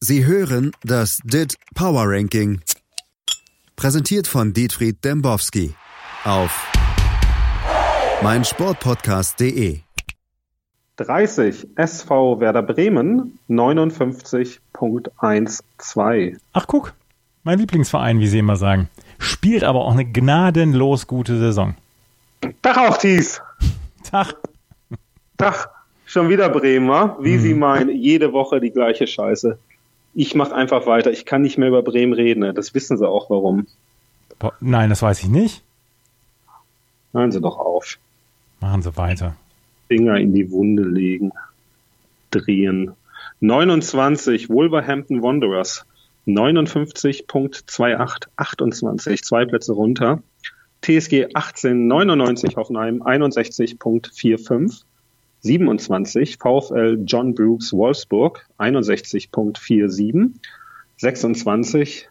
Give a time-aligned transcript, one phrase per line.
[0.00, 2.60] Sie hören das DIT Power Ranking.
[3.74, 5.74] Präsentiert von Dietfried Dembowski
[6.24, 6.70] auf
[8.22, 9.80] meinsportpodcast.de.
[10.98, 16.36] 30 SV Werder Bremen 59.12.
[16.52, 16.94] Ach guck,
[17.42, 18.88] mein Lieblingsverein, wie Sie immer sagen.
[19.18, 21.74] Spielt aber auch eine gnadenlos gute Saison.
[22.62, 23.42] Tag auch dies.
[24.08, 24.36] Tag.
[25.36, 25.70] Tag.
[26.06, 27.18] Schon wieder Bremen, wa?
[27.20, 27.40] wie Mhm.
[27.40, 29.58] Sie meinen, jede Woche die gleiche Scheiße.
[30.18, 31.12] Ich mach einfach weiter.
[31.12, 32.40] Ich kann nicht mehr über Bremen reden.
[32.40, 32.52] ne?
[32.52, 33.68] Das wissen Sie auch warum.
[34.58, 35.62] Nein, das weiß ich nicht.
[37.12, 38.00] Hören Sie doch auf.
[38.58, 39.36] Machen Sie weiter.
[39.86, 41.30] Finger in die Wunde legen.
[42.32, 42.96] Drehen.
[43.38, 45.86] 29 Wolverhampton Wanderers.
[46.26, 48.26] 59.28.
[48.34, 49.22] 28.
[49.22, 50.20] Zwei Plätze runter.
[50.82, 54.82] TSG 1899 Hoffenheim 61.45.
[55.40, 60.30] 27 VfL John Brooks Wolfsburg 61.47.
[60.96, 62.08] 26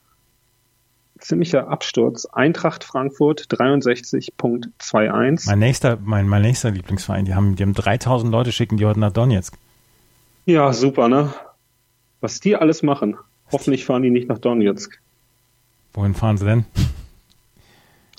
[1.19, 5.47] ziemlicher Absturz Eintracht Frankfurt 63.21.
[5.47, 8.99] Mein nächster, mein, mein nächster Lieblingsverein, die haben, die haben 3000 Leute schicken die heute
[8.99, 9.55] nach Donetsk.
[10.45, 11.33] Ja, super, ne?
[12.21, 13.17] Was die alles machen.
[13.51, 14.99] Hoffentlich fahren die nicht nach Donetsk.
[15.93, 16.65] Wohin fahren sie denn?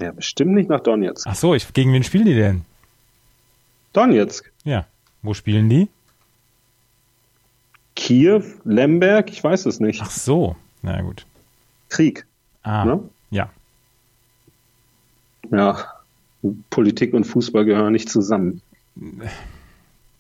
[0.01, 1.27] Ja, bestimmt nicht nach Donetsk.
[1.29, 2.65] Ach so, ich, gegen wen spielen die denn?
[3.93, 4.53] Donetsk.
[4.65, 4.87] Ja.
[5.23, 5.89] Wo spielen die?
[7.97, 10.01] Kiew, Lemberg, ich weiß es nicht.
[10.03, 10.57] Ach so.
[10.83, 11.27] Na gut.
[11.89, 12.27] Krieg.
[12.63, 13.01] Ah, Ne?
[13.31, 13.51] ja.
[15.51, 15.85] Ja,
[16.71, 18.61] Politik und Fußball gehören nicht zusammen.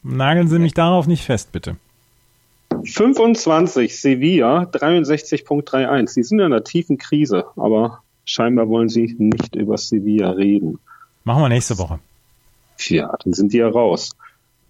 [0.02, 1.76] Nageln Sie mich darauf nicht fest, bitte.
[2.84, 6.14] 25 Sevilla 63.31.
[6.14, 10.78] Die sind in einer tiefen Krise, aber scheinbar wollen sie nicht über Sevilla reden.
[11.24, 11.98] Machen wir nächste Woche.
[12.88, 14.10] Ja, dann sind die ja raus.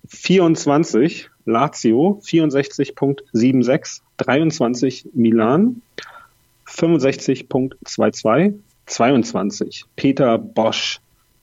[0.08, 4.00] 24 Lazio 64.76.
[4.18, 5.80] 23 Milan
[6.66, 8.54] 65.22.
[8.86, 11.00] 22 Peter Bosch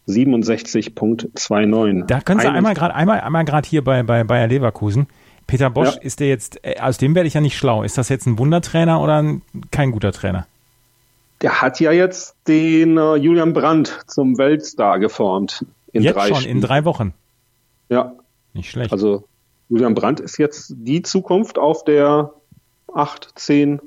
[0.08, 2.06] 67.29.
[2.08, 5.08] Da können Sie Ein- einmal gerade einmal, einmal gerade hier bei, bei Bayer Leverkusen.
[5.48, 6.02] Peter Bosch, Ja.
[6.02, 7.84] ist der jetzt, äh, aus dem werde ich ja nicht schlau.
[7.84, 9.42] Ist das jetzt ein Wundertrainer oder ein,
[9.72, 10.48] kein guter Trainer?
[11.42, 15.66] Der hat ja jetzt den äh, Julian Brandt zum Weltstar geformt.
[15.94, 16.62] In jetzt drei schon, in Spielen.
[16.62, 17.14] drei Wochen.
[17.90, 18.14] Ja,
[18.56, 18.92] Nicht schlecht.
[18.92, 19.28] also
[19.70, 22.34] Julian Brandt ist jetzt die Zukunft auf der
[22.94, 23.82] 8, 10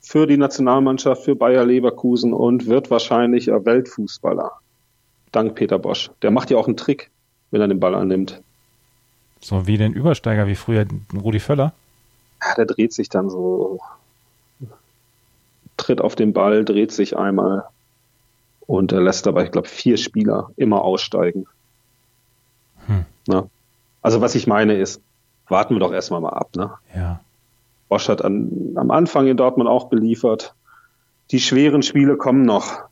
[0.00, 4.52] für die Nationalmannschaft, für Bayer Leverkusen und wird wahrscheinlich ein Weltfußballer.
[5.32, 6.10] Dank Peter Bosch.
[6.22, 7.10] Der macht ja auch einen Trick,
[7.50, 8.40] wenn er den Ball annimmt.
[9.40, 11.72] so wie den Übersteiger, wie früher Rudi Völler.
[12.42, 13.80] Ja, der dreht sich dann so,
[15.76, 17.64] tritt auf den Ball, dreht sich einmal
[18.60, 21.46] und lässt dabei, ich glaube, vier Spieler immer aussteigen.
[22.86, 23.04] Hm.
[23.26, 23.48] Na?
[24.08, 25.02] Also was ich meine ist,
[25.48, 26.56] warten wir doch erstmal mal ab.
[26.56, 26.70] Ne?
[26.96, 27.20] Ja.
[27.90, 30.54] Bosch hat an, am Anfang in Dortmund auch beliefert.
[31.30, 32.84] Die schweren Spiele kommen noch.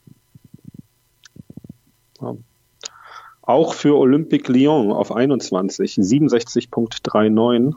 [2.20, 2.34] Ja.
[3.40, 7.72] Auch für Olympique Lyon auf 21, 67.39.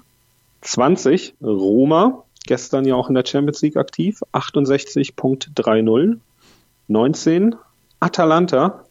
[0.60, 6.18] 20, Roma, gestern ja auch in der Champions League aktiv, 68.30.
[6.90, 7.56] 19,
[8.02, 8.84] Atalanta,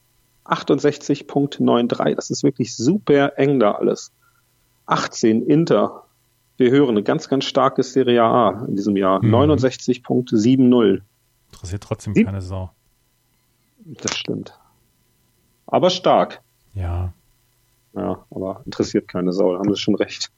[0.47, 2.15] 68.93.
[2.15, 4.10] Das ist wirklich super eng da alles.
[4.88, 6.04] 18, Inter,
[6.56, 9.22] wir hören eine ganz, ganz starke Serie A in diesem Jahr.
[9.25, 9.34] Mhm.
[9.34, 11.00] 69.70.
[11.53, 12.71] Interessiert trotzdem Sieb- keine Sau.
[13.84, 14.59] Das stimmt.
[15.66, 16.41] Aber stark.
[16.75, 17.12] Ja.
[17.94, 20.31] Ja, aber interessiert keine Sau, da haben sie schon recht.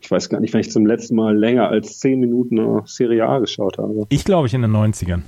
[0.00, 3.26] Ich weiß gar nicht, wenn ich zum letzten Mal länger als 10 Minuten eine Serie
[3.26, 4.06] A geschaut habe.
[4.10, 5.22] Ich glaube ich in den 90ern.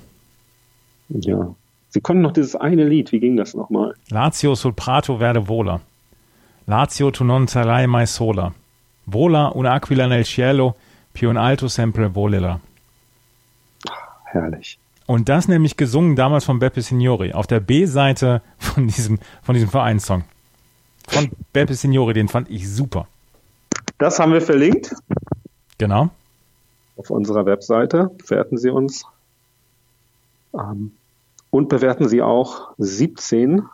[1.09, 1.55] Ja.
[1.89, 3.95] Sie konnten noch dieses eine Lied, wie ging das nochmal?
[4.11, 5.81] Lazio sul prato verde vola.
[6.71, 8.53] Lazio tu non sarai mai sola.
[9.07, 10.77] Vola un'aquila nel cielo,
[11.11, 12.61] più in alto sempre volerà.
[14.33, 14.79] Herrlich.
[15.07, 19.69] Und das nämlich gesungen damals von Beppe Signori auf der B-Seite von diesem, von diesem
[19.69, 20.23] Vereinssong.
[21.09, 23.09] Von Beppe Signori, den fand ich super.
[23.99, 24.95] Das haben wir verlinkt
[25.79, 26.11] Genau.
[26.97, 28.11] auf unserer Webseite.
[28.19, 29.05] Bewerten Sie uns.
[30.55, 30.93] Ähm,
[31.51, 33.65] und bewerten Sie auch 17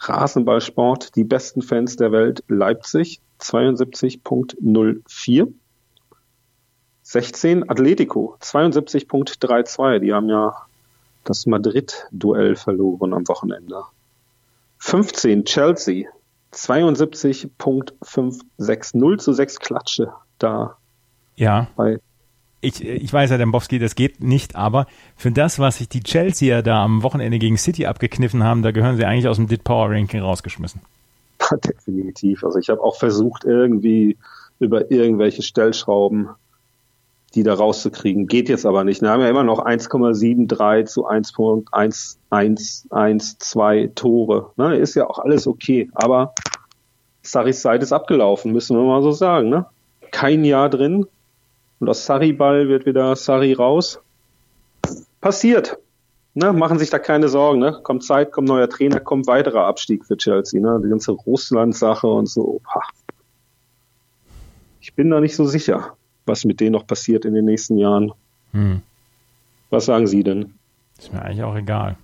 [0.00, 5.52] Rasenballsport, die besten Fans der Welt, Leipzig 72.04.
[7.02, 10.00] 16 Atletico 72.32.
[10.00, 10.54] Die haben ja
[11.24, 13.84] das Madrid-Duell verloren am Wochenende.
[14.78, 16.08] 15 Chelsea
[16.52, 18.96] 72.56.
[18.96, 20.76] 0 zu 6 Klatsche da
[21.36, 21.68] Ja.
[21.76, 21.98] bei
[22.60, 26.62] Ich, ich weiß ja, Dembowski, das geht nicht, aber für das, was sich die Chelseaer
[26.62, 29.90] da am Wochenende gegen City abgekniffen haben, da gehören sie eigentlich aus dem Dit Power
[29.90, 30.80] Ranking rausgeschmissen.
[31.64, 32.42] Definitiv.
[32.42, 34.16] Also ich habe auch versucht, irgendwie
[34.58, 36.30] über irgendwelche Stellschrauben
[37.34, 38.26] die da rauszukriegen.
[38.26, 39.02] Geht jetzt aber nicht.
[39.02, 44.52] Wir haben ja immer noch 1,73 zu 1.1112 Tore.
[44.56, 44.76] Ne?
[44.76, 45.90] Ist ja auch alles okay.
[45.92, 46.32] Aber
[47.22, 49.50] Saris Zeit ist abgelaufen, müssen wir mal so sagen.
[49.50, 49.66] Ne?
[50.10, 51.06] Kein Jahr drin.
[51.80, 54.00] Und aus Sarri-Ball wird wieder Sarri raus.
[55.20, 55.78] Passiert.
[56.34, 56.52] Ne?
[56.52, 57.60] Machen sich da keine Sorgen.
[57.60, 57.80] Ne?
[57.82, 60.60] Kommt Zeit, kommt neuer Trainer, kommt weiterer Abstieg für Chelsea.
[60.60, 60.80] Ne?
[60.84, 62.60] Die ganze Russland-Sache und so.
[64.80, 65.96] Ich bin da nicht so sicher
[66.28, 68.12] was mit denen noch passiert in den nächsten Jahren.
[68.52, 68.82] Hm.
[69.70, 70.54] Was sagen Sie denn?
[70.98, 71.96] Ist mir eigentlich auch egal.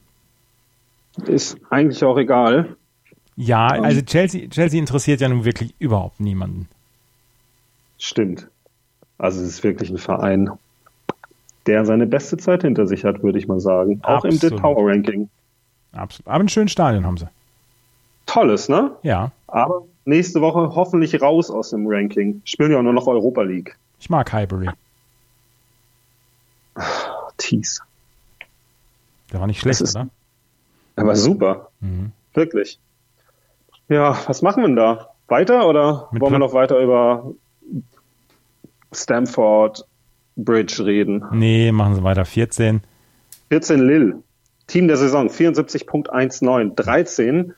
[1.26, 2.76] Ist eigentlich auch egal.
[3.36, 6.68] Ja, also Chelsea, Chelsea interessiert ja nun wirklich überhaupt niemanden.
[7.98, 8.48] Stimmt.
[9.18, 10.50] Also es ist wirklich ein Verein,
[11.66, 14.00] der seine beste Zeit hinter sich hat, würde ich mal sagen.
[14.02, 14.42] Auch Absolut.
[14.42, 15.28] im Dit Power Ranking.
[15.92, 16.28] Absolut.
[16.28, 17.28] Aber ein schönes Stadion haben sie.
[18.26, 18.92] Tolles, ne?
[19.02, 19.32] Ja.
[19.46, 22.42] Aber nächste Woche hoffentlich raus aus dem Ranking.
[22.44, 23.76] Spielen ja auch nur noch Europa League.
[24.00, 24.68] Ich mag Highbury.
[27.36, 27.82] Tease.
[29.32, 30.08] Der war nicht schlecht, ist, oder?
[30.96, 31.70] Er war super.
[31.80, 32.12] Mhm.
[32.34, 32.78] Wirklich.
[33.88, 35.10] Ja, was machen wir denn da?
[35.28, 37.32] Weiter oder Mit wollen wir noch weiter über
[38.94, 39.84] Stamford
[40.36, 41.24] Bridge reden?
[41.32, 42.24] Nee, machen Sie weiter.
[42.24, 42.82] 14.
[43.48, 44.22] 14 Lille.
[44.66, 46.74] Team der Saison 74.19.
[46.74, 47.54] 13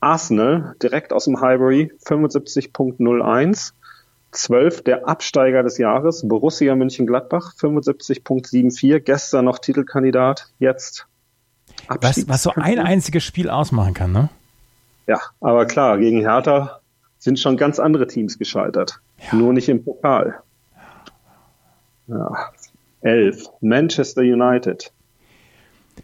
[0.00, 3.72] Arsenal direkt aus dem Highbury 75.01.
[4.32, 11.06] 12 der Absteiger des Jahres, Borussia München-Gladbach, 75.74, gestern noch Titelkandidat, jetzt
[11.88, 14.28] was, was so ein einziges Spiel ausmachen kann, ne?
[15.06, 16.80] Ja, aber klar, gegen Hertha
[17.18, 19.00] sind schon ganz andere Teams gescheitert.
[19.18, 19.36] Ja.
[19.38, 20.40] Nur nicht im Pokal.
[22.06, 22.50] Ja.
[23.02, 23.50] 11.
[23.60, 24.92] Manchester United.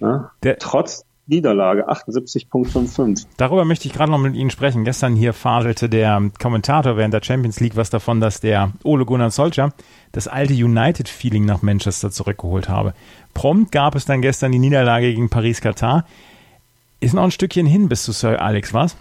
[0.00, 3.26] Ja, der, trotz Niederlage 78.55.
[3.36, 4.84] Darüber möchte ich gerade noch mit Ihnen sprechen.
[4.84, 9.30] Gestern hier fadelte der Kommentator während der Champions League was davon, dass der Ole Gunnar
[9.30, 9.72] Solskjaer
[10.12, 12.94] das alte United-Feeling nach Manchester zurückgeholt habe.
[13.32, 16.04] Prompt gab es dann gestern die Niederlage gegen Paris-Katar.
[16.98, 18.96] Ist noch ein Stückchen hin bis zu Sir Alex, was?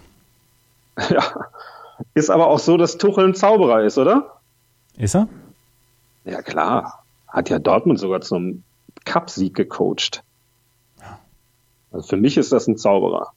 [1.10, 1.24] Ja,
[2.14, 4.40] ist aber auch so, dass Tuchel ein Zauberer ist, oder?
[4.98, 5.28] Ist er?
[6.30, 7.04] Ja, klar.
[7.28, 8.64] Hat ja Dortmund sogar zum
[9.06, 10.24] Cup-Sieg gecoacht.
[11.92, 13.32] Also für mich ist das ein Zauberer.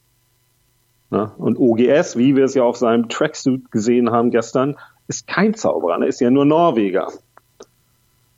[1.09, 1.31] Ne?
[1.37, 5.97] Und OGS, wie wir es ja auf seinem Tracksuit gesehen haben gestern, ist kein Zauberer,
[5.97, 6.07] ne?
[6.07, 7.11] ist ja nur Norweger.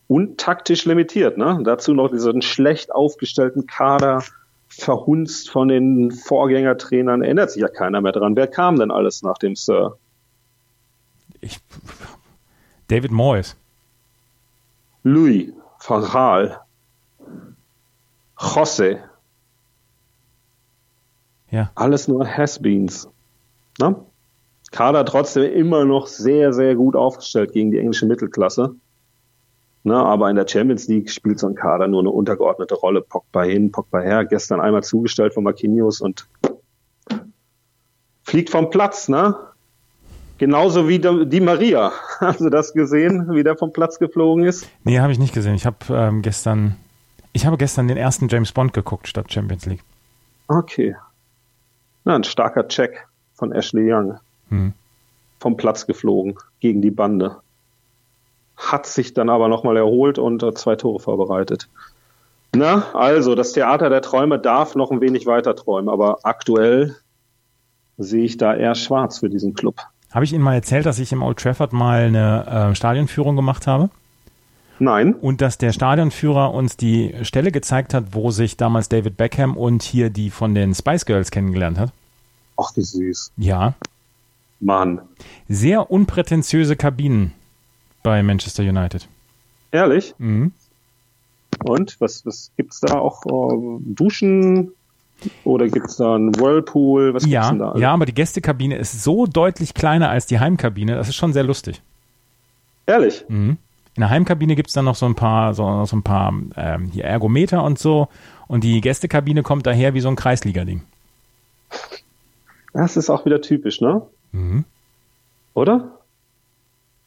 [0.07, 1.38] Und taktisch limitiert.
[1.38, 1.60] Ne?
[1.63, 4.24] Dazu noch diesen schlecht aufgestellten Kader,
[4.68, 8.36] verhunzt von den Vorgängertrainern, erinnert sich ja keiner mehr dran.
[8.36, 9.98] Wer kam denn alles nach dem Sir?
[11.42, 11.60] Ich,
[12.88, 13.56] David Moyes.
[15.06, 16.62] Louis van Gaal.
[18.36, 19.04] José.
[21.52, 21.72] Ja.
[21.75, 23.07] Alles nur Has-Beens.
[23.80, 23.96] Ne?
[24.72, 28.75] Kader trotzdem immer noch sehr, sehr gut aufgestellt gegen die englische Mittelklasse.
[29.84, 33.01] Ne, aber in der Champions League spielt so ein Kader nur eine untergeordnete Rolle.
[33.01, 34.25] Pogba hin, Pogba her.
[34.25, 36.28] Gestern einmal zugestellt von Marquinhos und
[38.24, 39.36] fliegt vom Platz, ne?
[40.38, 41.92] Genauso wie die Maria.
[42.20, 44.68] Hast du das gesehen, wie der vom Platz geflogen ist?
[44.84, 45.56] Nee, habe ich nicht gesehen.
[45.56, 46.76] Ich habe ähm, gestern,
[47.34, 49.84] ich habe gestern den ersten James Bond geguckt statt Champions League.
[50.48, 50.96] Okay.
[52.04, 54.20] Na, ein starker Check von Ashley Young.
[54.50, 54.74] Hm.
[55.40, 57.38] Vom Platz geflogen gegen die Bande.
[58.58, 61.70] Hat sich dann aber nochmal erholt und äh, zwei Tore vorbereitet.
[62.54, 66.96] Na, also, das Theater der Träume darf noch ein wenig weiter träumen, aber aktuell
[67.98, 69.82] sehe ich da eher schwarz für diesen Club.
[70.15, 73.67] Habe ich Ihnen mal erzählt, dass ich im Old Trafford mal eine äh, Stadionführung gemacht
[73.67, 73.89] habe?
[74.79, 75.13] Nein.
[75.13, 79.84] Und dass der Stadionführer uns die Stelle gezeigt hat, wo sich damals David Beckham und
[79.84, 81.91] hier die von den Spice Girls kennengelernt hat.
[82.55, 83.34] Ach, wie süß.
[83.36, 83.74] Ja.
[84.62, 85.01] Mann.
[85.50, 87.34] Sehr unprätentiöse Kabinen
[88.01, 89.10] bei Manchester United.
[89.74, 90.15] Ehrlich?
[90.17, 90.53] Mhm.
[91.65, 93.25] Und was, was gibt es da auch?
[93.25, 94.72] Uh, Duschen?
[95.43, 97.13] Oder gibt es da einen Whirlpool?
[97.13, 97.75] Was ja, denn da?
[97.77, 100.95] Ja, aber die Gästekabine ist so deutlich kleiner als die Heimkabine.
[100.95, 101.81] Das ist schon sehr lustig.
[102.86, 103.25] Ehrlich?
[103.27, 103.57] Mhm.
[103.95, 106.86] In der Heimkabine gibt es dann noch so ein paar, so, so ein paar ähm,
[106.91, 108.10] hier Ergometer und so.
[108.48, 110.81] Und die Gästekabine kommt daher wie so ein Kreisliga-Ding.
[112.74, 114.01] Das ist auch wieder typisch, ne?
[114.34, 114.65] Mhm.
[115.53, 116.00] Oder?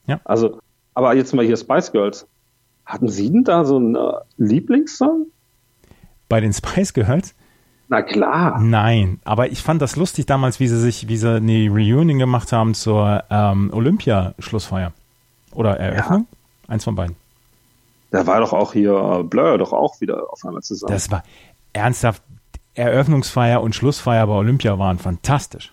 [0.06, 0.20] Ja.
[0.24, 0.58] Also,
[0.94, 2.26] aber jetzt mal hier Spice Girls.
[2.86, 5.26] Hatten Sie denn da so einen äh, Lieblingssong?
[6.30, 7.34] Bei den Spice Girls?
[7.88, 8.60] Na klar.
[8.60, 12.52] Nein, aber ich fand das lustig damals, wie sie sich, wie sie eine Reunion gemacht
[12.52, 14.92] haben zur ähm, Olympia-Schlussfeier.
[15.52, 16.26] Oder Eröffnung?
[16.30, 16.74] Ja.
[16.74, 17.16] Eins von beiden.
[18.10, 20.92] Da war doch auch hier Blur doch auch wieder auf einmal zusammen.
[20.92, 21.22] Das war
[21.72, 22.22] ernsthaft.
[22.74, 25.72] Eröffnungsfeier und Schlussfeier bei Olympia waren fantastisch.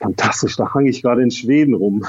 [0.00, 2.04] Fantastisch, da hang ich gerade in Schweden rum.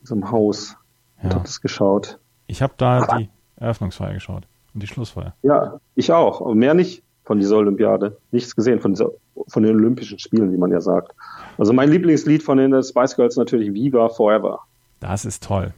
[0.00, 0.76] In so einem Haus.
[1.18, 1.24] ja.
[1.24, 2.18] und habe es geschaut.
[2.48, 5.34] Ich habe da Aber die Eröffnungsfeier geschaut die Schlussfeier.
[5.42, 8.16] Ja, ich auch, aber mehr nicht von dieser Olympiade.
[8.30, 9.10] Nichts gesehen von, dieser,
[9.48, 11.12] von den Olympischen Spielen, wie man ja sagt.
[11.58, 14.60] Also mein Lieblingslied von den Spice Girls natürlich Viva Forever.
[15.00, 15.72] Das ist toll.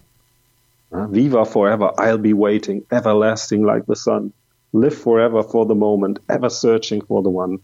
[0.93, 4.33] Viva forever, I'll be waiting, everlasting like the sun.
[4.73, 7.61] Live forever for the moment, ever searching for the one.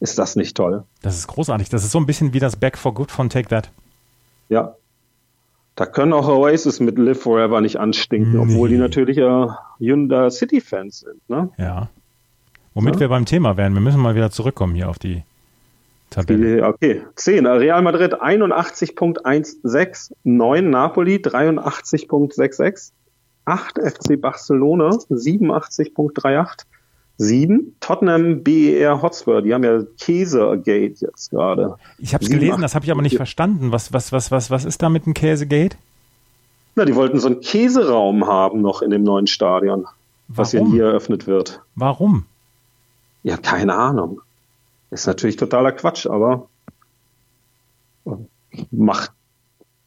[0.00, 0.82] Ist das nicht toll?
[1.00, 1.68] Das ist großartig.
[1.68, 3.70] Das ist so ein bisschen wie das Back for Good von Take That.
[4.48, 4.74] Ja.
[5.74, 8.38] Da können auch Oasis mit Live Forever nicht anstinken, nee.
[8.38, 9.46] obwohl die natürlich äh,
[9.78, 11.28] Hyundai City-Fans sind.
[11.28, 11.50] Ne?
[11.56, 11.88] Ja.
[12.74, 13.00] Womit ja?
[13.00, 13.72] wir beim Thema wären.
[13.74, 15.22] Wir müssen mal wieder zurückkommen hier auf die
[16.10, 16.66] Tabelle.
[16.66, 17.46] Okay, 10.
[17.46, 22.92] Real Madrid 81.16, 9 Napoli 83.66,
[23.46, 26.64] 8 FC Barcelona 87.38,
[27.22, 31.76] 7 Tottenham BER Hotspur, die haben ja Käsegate jetzt gerade.
[31.98, 33.72] Ich habe es gelesen, das habe ich aber nicht verstanden.
[33.72, 35.76] Was, was, was, was, was ist da mit dem Käsegate?
[36.74, 39.96] Na, die wollten so einen Käseraum haben noch in dem neuen Stadion, Warum?
[40.28, 41.60] was ja hier eröffnet wird.
[41.74, 42.26] Warum?
[43.22, 44.20] Ja, keine Ahnung.
[44.90, 46.48] Ist natürlich totaler Quatsch, aber
[48.70, 49.12] macht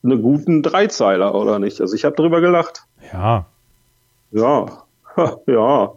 [0.04, 1.82] einen guten Dreizeiler, oder nicht?
[1.82, 2.86] Also ich habe drüber gelacht.
[3.12, 3.46] Ja.
[4.32, 4.84] Ja,
[5.48, 5.94] ja.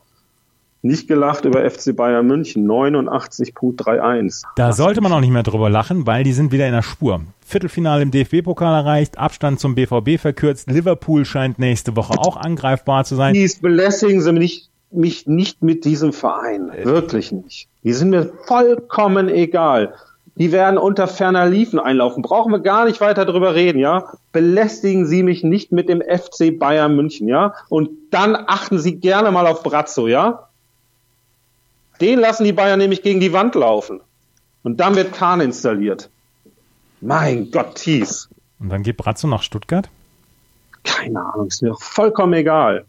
[0.81, 4.45] Nicht gelacht über FC Bayern München, 89.31.
[4.57, 7.21] Da sollte man auch nicht mehr drüber lachen, weil die sind wieder in der Spur.
[7.45, 13.17] Viertelfinale im DFB-Pokal erreicht, Abstand zum BVB verkürzt, Liverpool scheint nächste Woche auch angreifbar zu
[13.17, 13.35] sein.
[13.35, 16.71] Dies belästigen Sie mich mich nicht mit diesem Verein.
[16.83, 17.69] Wirklich nicht.
[17.85, 19.95] Die sind mir vollkommen egal.
[20.37, 22.23] Die werden unter ferner Liefen einlaufen.
[22.23, 24.05] Brauchen wir gar nicht weiter drüber reden, ja?
[24.31, 27.55] Belästigen Sie mich nicht mit dem FC Bayern München, ja?
[27.69, 30.48] Und dann achten Sie gerne mal auf Brazzo, ja?
[32.01, 34.01] Den lassen die Bayern nämlich gegen die Wand laufen.
[34.63, 36.11] Und dann wird Kahn installiert.
[37.01, 38.29] Mein Gott, Thies.
[38.59, 39.89] Und dann geht Brazzo nach Stuttgart?
[40.85, 42.87] Keine Ahnung, ist mir vollkommen egal.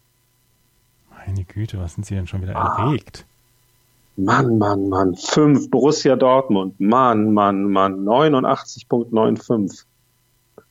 [1.26, 2.86] Meine Güte, was sind Sie denn schon wieder ah.
[2.86, 3.26] erregt?
[4.16, 5.16] Mann, Mann, Mann.
[5.16, 6.80] 5 Borussia Dortmund.
[6.80, 8.04] Mann, Mann, Mann.
[8.04, 9.86] 89.95.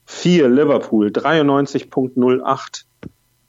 [0.04, 1.09] 4 Liverpool.
[1.09, 2.85] 93.08.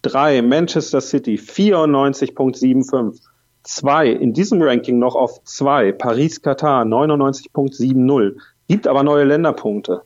[0.03, 1.35] 3 Manchester City.
[1.35, 3.19] 94.75.
[3.63, 6.83] 2 in diesem Ranking noch auf 2 Paris-Katar.
[6.83, 8.35] 99.70.
[8.67, 10.03] Gibt aber neue Länderpunkte.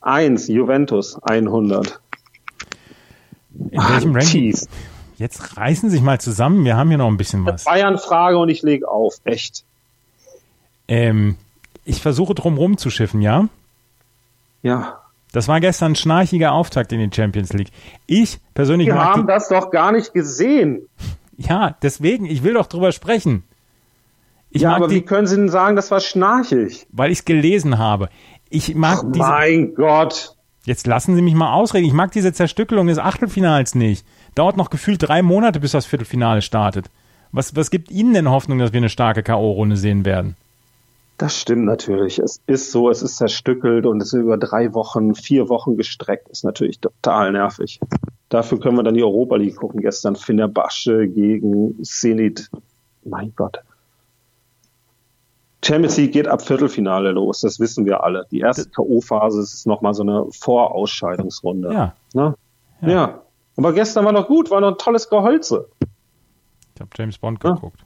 [0.00, 1.18] 1 Juventus.
[1.22, 2.00] 100.
[3.70, 4.56] In welchem Ranking?
[5.16, 7.64] Jetzt reißen sich mal zusammen, wir haben hier noch ein bisschen was.
[7.64, 9.64] Bayern-Frage und ich lege auf, echt.
[10.88, 11.36] Ähm,
[11.84, 13.48] ich versuche drum zu schiffen, ja?
[14.62, 15.00] Ja.
[15.32, 17.70] Das war gestern ein schnarchiger Auftakt in die Champions League.
[18.06, 18.86] Ich persönlich.
[18.86, 20.88] Wir haben das doch gar nicht gesehen.
[21.36, 23.44] Ja, deswegen, ich will doch drüber sprechen.
[24.50, 26.86] Ich ja, aber die, wie können Sie denn sagen, das war schnarchig?
[26.92, 28.08] Weil ich es gelesen habe.
[28.50, 30.36] Ich mag Ach, diese, Mein Gott.
[30.64, 31.86] Jetzt lassen Sie mich mal ausreden.
[31.86, 34.06] Ich mag diese Zerstückelung des Achtelfinals nicht.
[34.34, 36.88] Dauert noch gefühlt drei Monate, bis das Viertelfinale startet.
[37.32, 40.36] Was, was gibt Ihnen denn Hoffnung, dass wir eine starke K.O.-Runde sehen werden?
[41.16, 42.18] Das stimmt natürlich.
[42.18, 46.28] Es ist so, es ist zerstückelt und es ist über drei Wochen, vier Wochen gestreckt.
[46.28, 47.78] Ist natürlich total nervig.
[48.28, 49.80] Dafür können wir dann die Europa League gucken.
[49.80, 52.50] Gestern Fenerbahce gegen Zenit.
[53.04, 53.60] Mein Gott.
[55.64, 57.40] Champions League geht ab Viertelfinale los.
[57.40, 58.26] Das wissen wir alle.
[58.30, 61.72] Die erste K.O.-Phase ist nochmal so eine Vorausscheidungsrunde.
[61.72, 61.94] Ja.
[62.12, 62.34] Ne?
[62.82, 62.88] ja.
[62.88, 63.22] ja.
[63.56, 65.68] Aber gestern war noch gut, war noch ein tolles Geholze.
[66.74, 67.84] Ich habe James Bond geguckt.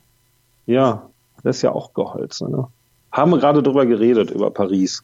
[0.65, 1.11] Ja,
[1.43, 2.51] das ist ja auch Geholze.
[2.51, 2.69] Ne?
[3.13, 5.03] Haben wir gerade drüber geredet, über Paris.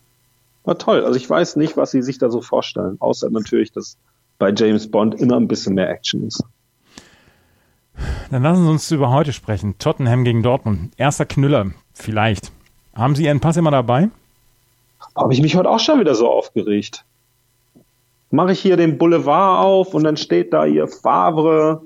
[0.64, 1.04] War toll.
[1.04, 2.96] Also ich weiß nicht, was sie sich da so vorstellen.
[3.00, 3.96] Außer natürlich, dass
[4.38, 6.42] bei James Bond immer ein bisschen mehr Action ist.
[8.30, 9.78] Dann lassen Sie uns über heute sprechen.
[9.78, 10.92] Tottenham gegen Dortmund.
[10.96, 12.50] Erster Knüller, vielleicht.
[12.94, 14.10] Haben Sie Ihren Pass immer dabei?
[15.14, 17.04] Habe ich mich heute auch schon wieder so aufgeregt
[18.34, 21.82] mache ich hier den Boulevard auf und dann steht da ihr Favre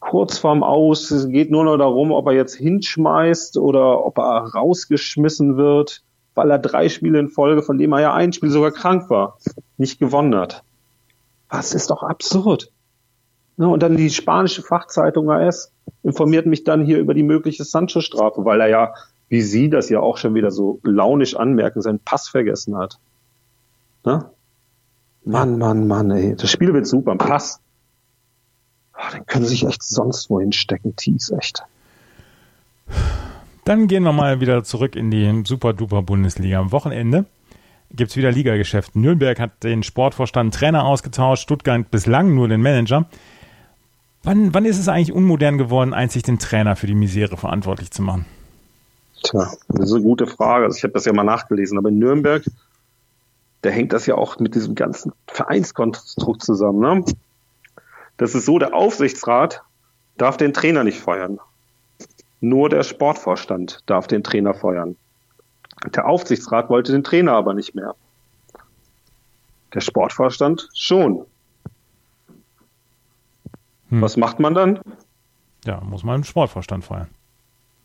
[0.00, 1.10] kurz vorm Aus.
[1.10, 6.02] Es geht nur noch darum, ob er jetzt hinschmeißt oder ob er rausgeschmissen wird,
[6.34, 9.38] weil er drei Spiele in Folge, von dem er ja ein Spiel sogar krank war,
[9.76, 10.64] nicht gewonnen hat.
[11.48, 12.72] Was ist doch absurd.
[13.56, 18.44] Ja, und dann die spanische Fachzeitung AS informiert mich dann hier über die mögliche Sancho-Strafe,
[18.44, 18.94] weil er ja,
[19.28, 22.98] wie Sie das ja auch schon wieder so launisch anmerken, seinen Pass vergessen hat.
[24.04, 24.30] Na?
[25.24, 26.36] Mann, Mann, Mann, ey.
[26.36, 27.16] Das Spiel wird super.
[27.16, 27.60] Pass.
[29.00, 30.94] Oh, den können sie sich echt sonst wohin stecken.
[30.96, 31.62] Tees, echt.
[33.64, 36.58] Dann gehen wir mal wieder zurück in die Super-Duper-Bundesliga.
[36.58, 37.24] Am Wochenende
[37.92, 38.96] gibt es wieder Ligageschäft.
[38.96, 43.06] Nürnberg hat den Sportvorstand Trainer ausgetauscht, Stuttgart bislang nur den Manager.
[44.22, 48.02] Wann, wann ist es eigentlich unmodern geworden, einzig den Trainer für die Misere verantwortlich zu
[48.02, 48.26] machen?
[49.22, 50.64] Tja, das ist eine gute Frage.
[50.66, 52.44] Also ich habe das ja mal nachgelesen, aber in Nürnberg
[53.62, 56.80] da hängt das ja auch mit diesem ganzen Vereinskonstrukt zusammen.
[56.80, 57.04] Ne?
[58.20, 59.62] Das ist so, der Aufsichtsrat
[60.18, 61.40] darf den Trainer nicht feuern.
[62.42, 64.96] Nur der Sportvorstand darf den Trainer feuern.
[65.94, 67.94] Der Aufsichtsrat wollte den Trainer aber nicht mehr.
[69.72, 71.24] Der Sportvorstand schon.
[73.88, 74.02] Hm.
[74.02, 74.80] Was macht man dann?
[75.64, 77.08] Ja, muss man den Sportvorstand feuern.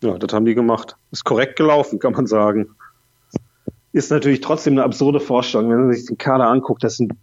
[0.01, 0.97] Ja, das haben die gemacht.
[1.11, 2.75] Ist korrekt gelaufen, kann man sagen.
[3.93, 6.83] Ist natürlich trotzdem eine absurde Vorstellung, wenn man sich den Kader anguckt.
[6.83, 7.17] Das ein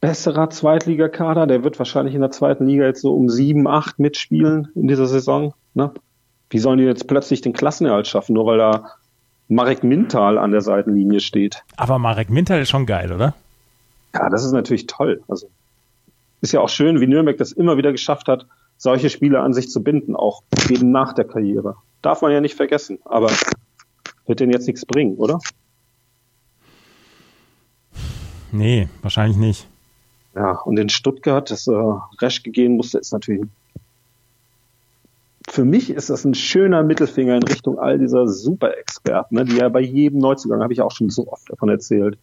[0.00, 1.46] besserer Zweitligakader.
[1.46, 5.06] Der wird wahrscheinlich in der zweiten Liga jetzt so um sieben, acht mitspielen in dieser
[5.06, 5.54] Saison.
[5.74, 5.92] Ne?
[6.50, 8.92] Wie sollen die jetzt plötzlich den Klassenerhalt schaffen, nur weil da
[9.48, 11.62] Marek Mintal an der Seitenlinie steht?
[11.76, 13.34] Aber Marek Mintal ist schon geil, oder?
[14.14, 15.22] Ja, das ist natürlich toll.
[15.28, 15.48] Also
[16.40, 19.70] ist ja auch schön, wie Nürnberg das immer wieder geschafft hat, solche Spieler an sich
[19.70, 21.76] zu binden, auch eben nach der Karriere.
[22.00, 23.00] Darf man ja nicht vergessen.
[23.04, 23.30] Aber
[24.26, 25.40] wird denen jetzt nichts bringen, oder?
[28.52, 29.66] Nee, wahrscheinlich nicht.
[30.34, 31.72] Ja, und in Stuttgart, dass äh,
[32.20, 33.42] Reschke gehen musste, ist natürlich.
[35.50, 39.70] Für mich ist das ein schöner Mittelfinger in Richtung all dieser Super-Experten, ne, die ja
[39.70, 42.18] bei jedem Neuzugang, habe ich auch schon so oft davon erzählt,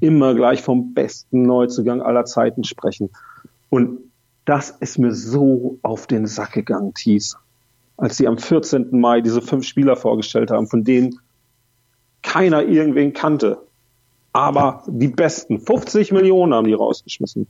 [0.00, 3.08] immer gleich vom besten Neuzugang aller Zeiten sprechen.
[3.70, 3.98] Und
[4.44, 7.36] das ist mir so auf den Sack gegangen, Thies.
[7.96, 8.88] Als sie am 14.
[9.00, 11.18] Mai diese fünf Spieler vorgestellt haben, von denen
[12.22, 13.58] keiner irgendwen kannte.
[14.36, 17.46] Aber die besten, 50 Millionen haben die rausgeschmissen.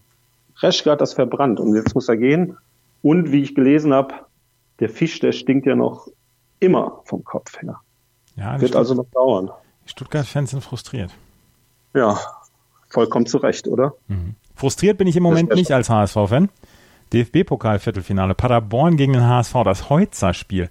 [0.63, 2.57] Reschke hat das verbrannt und jetzt muss er gehen.
[3.03, 4.15] Und wie ich gelesen habe,
[4.81, 6.09] der Fisch, der stinkt ja noch
[6.61, 7.81] immer vom Kopf her.
[8.37, 9.51] Ja, Wird also noch dauern.
[9.85, 11.11] Die Stuttgart-Fans sind frustriert.
[11.95, 12.19] Ja,
[12.89, 13.95] vollkommen zu Recht, oder?
[14.09, 14.37] Mhm.
[14.55, 16.49] Frustriert bin ich im Moment nicht als HSV-Fan.
[17.13, 20.71] DFB-Pokal-Viertelfinale, Paderborn gegen den HSV, das Heutzer-Spiel.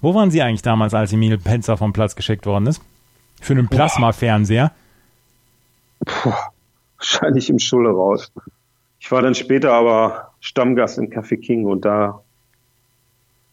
[0.00, 2.82] Wo waren Sie eigentlich damals, als Emil Penzer vom Platz geschickt worden ist?
[3.40, 4.72] Für einen Plasma-Fernseher?
[6.96, 8.32] Wahrscheinlich im Schulle raus.
[9.00, 12.22] Ich war dann später aber Stammgast im Café King und da,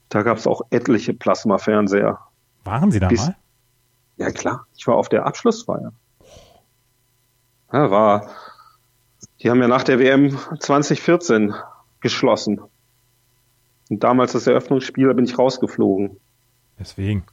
[0.10, 2.20] da gab es auch etliche Plasma-Fernseher.
[2.64, 3.36] Waren Sie da Bis, mal?
[4.18, 5.94] Ja klar, ich war auf der Abschlussfeier.
[7.72, 8.30] Ja, war,
[9.42, 11.54] die haben ja nach der WM 2014
[12.02, 12.62] geschlossen.
[13.90, 16.18] Und damals das Eröffnungsspiel, da bin ich rausgeflogen.
[16.78, 17.24] Deswegen.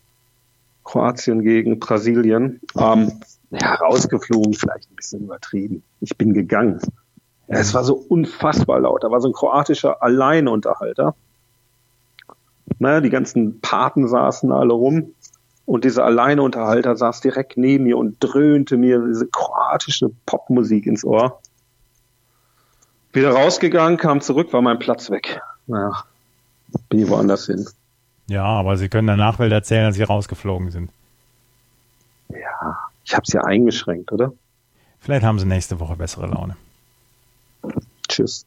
[0.85, 2.61] Kroatien gegen Brasilien.
[2.79, 3.21] Ähm,
[3.61, 5.83] ja, rausgeflogen, vielleicht ein bisschen übertrieben.
[6.01, 6.81] Ich bin gegangen.
[7.49, 9.05] Ja, es war so unfassbar laut.
[9.05, 11.15] Da war so ein kroatischer Alleinunterhalter.
[12.79, 15.13] Naja, die ganzen Paten saßen alle rum.
[15.65, 21.41] Und dieser Alleinunterhalter saß direkt neben mir und dröhnte mir diese kroatische Popmusik ins Ohr.
[23.13, 25.41] Wieder rausgegangen, kam zurück, war mein Platz weg.
[25.67, 26.05] Naja,
[26.89, 27.67] bin ich woanders hin.
[28.29, 30.91] Ja, aber Sie können danach Nachwelt erzählen, dass Sie rausgeflogen sind.
[32.29, 34.33] Ja, ich habe es ja eingeschränkt, oder?
[34.99, 36.57] Vielleicht haben Sie nächste Woche bessere Laune.
[38.09, 38.47] Tschüss.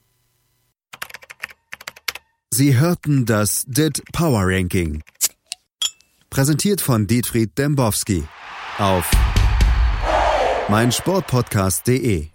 [2.52, 5.02] Sie hörten das DIT Power Ranking.
[6.30, 8.26] Präsentiert von Dietfried Dembowski
[8.78, 9.10] auf
[10.68, 12.28] meinsportpodcast.de.